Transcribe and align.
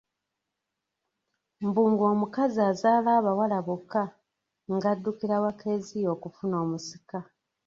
Mbu 1.65 1.81
ng'omukazi 1.91 2.59
azaala 2.71 3.09
abawala 3.19 3.57
bokka 3.67 4.03
ng'addukira 4.75 5.35
wa 5.43 5.51
Kezia 5.59 6.07
okufuna 6.15 6.55
omusika. 6.63 7.19